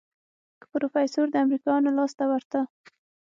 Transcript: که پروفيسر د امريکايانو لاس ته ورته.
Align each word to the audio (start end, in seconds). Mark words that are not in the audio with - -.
که 0.59 0.65
پروفيسر 0.71 1.25
د 1.31 1.35
امريکايانو 1.43 1.95
لاس 1.97 2.11
ته 2.19 2.25
ورته. 2.31 2.59